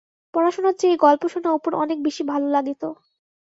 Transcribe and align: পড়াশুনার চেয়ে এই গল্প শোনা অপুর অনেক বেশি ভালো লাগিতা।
পড়াশুনার 0.33 0.75
চেয়ে 0.79 0.93
এই 0.93 1.01
গল্প 1.01 1.23
শোনা 1.27 1.49
অপুর 1.53 1.71
অনেক 1.75 1.97
বেশি 2.03 2.23
ভালো 2.31 2.47
লাগিতা। 2.49 2.89